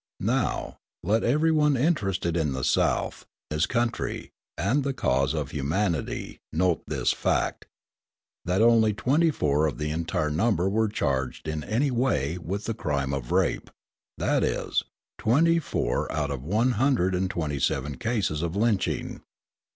Now, 0.19 0.77
let 1.03 1.23
every 1.23 1.51
one 1.51 1.77
interested 1.77 2.35
in 2.35 2.53
the 2.53 2.63
South, 2.63 3.27
his 3.51 3.67
country, 3.67 4.31
and 4.57 4.83
the 4.83 4.95
cause 4.95 5.35
of 5.35 5.51
humanity, 5.51 6.39
note 6.51 6.81
this 6.87 7.11
fact, 7.13 7.67
that 8.43 8.63
only 8.63 8.95
twenty 8.95 9.29
four 9.29 9.67
of 9.67 9.77
the 9.77 9.91
entire 9.91 10.31
number 10.31 10.67
were 10.67 10.87
charged 10.89 11.47
in 11.47 11.63
any 11.63 11.91
way 11.91 12.39
with 12.39 12.63
the 12.65 12.73
crime 12.73 13.13
of 13.13 13.31
rape; 13.31 13.69
that 14.17 14.43
is, 14.43 14.83
twenty 15.19 15.59
four 15.59 16.11
out 16.11 16.31
of 16.31 16.41
one 16.43 16.71
hundred 16.71 17.13
and 17.13 17.29
twenty 17.29 17.59
seven 17.59 17.95
cases 17.95 18.41
of 18.41 18.55
lynching. 18.55 19.21